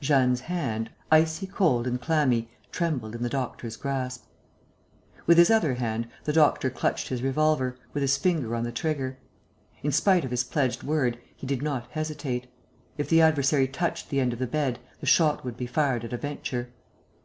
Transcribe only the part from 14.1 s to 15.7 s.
end of the bed, the shot would be